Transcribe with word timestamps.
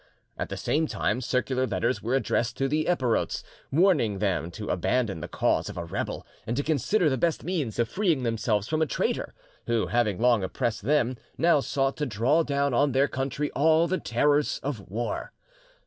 At 0.35 0.49
the 0.49 0.57
same 0.57 0.87
time 0.87 1.21
circular 1.21 1.67
letters 1.67 2.01
were 2.01 2.15
addressed 2.15 2.57
to 2.57 2.67
the 2.67 2.85
Epirotes, 2.87 3.43
warning 3.71 4.17
them 4.17 4.49
to 4.49 4.71
abandon 4.71 5.19
the 5.21 5.27
cause 5.27 5.69
of 5.69 5.77
a 5.77 5.85
rebel, 5.85 6.25
and 6.47 6.57
to 6.57 6.63
consider 6.63 7.07
the 7.07 7.19
best 7.19 7.43
means 7.43 7.77
of 7.77 7.87
freeing 7.87 8.23
themselves 8.23 8.67
from 8.67 8.81
a 8.81 8.87
traitor, 8.87 9.35
who, 9.67 9.85
having 9.85 10.19
long 10.19 10.43
oppressed 10.43 10.81
them, 10.81 11.17
now 11.37 11.59
sought 11.59 11.97
to 11.97 12.07
draw 12.07 12.41
down 12.41 12.73
on 12.73 12.93
their 12.93 13.07
country 13.07 13.51
all 13.51 13.87
the 13.87 13.99
terrors 13.99 14.59
of 14.63 14.89
war. 14.89 15.33